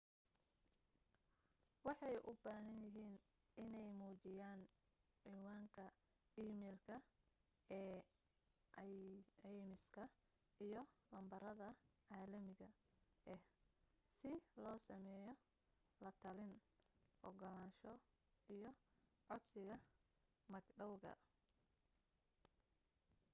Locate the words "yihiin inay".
2.85-3.89